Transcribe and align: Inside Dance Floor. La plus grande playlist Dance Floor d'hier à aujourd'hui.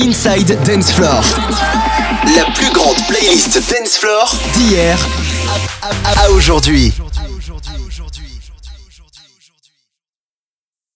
Inside 0.00 0.58
Dance 0.64 0.90
Floor. 0.92 1.22
La 2.34 2.44
plus 2.54 2.70
grande 2.72 2.96
playlist 3.08 3.60
Dance 3.70 3.98
Floor 3.98 4.34
d'hier 4.54 4.98
à 6.16 6.30
aujourd'hui. 6.30 6.94